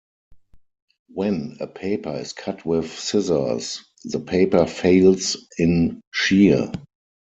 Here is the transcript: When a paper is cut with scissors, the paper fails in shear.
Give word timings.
When 1.13 1.57
a 1.59 1.67
paper 1.67 2.09
is 2.15 2.33
cut 2.33 2.65
with 2.65 2.97
scissors, 2.97 3.83
the 4.03 4.19
paper 4.19 4.65
fails 4.65 5.37
in 5.59 6.01
shear. 6.11 6.71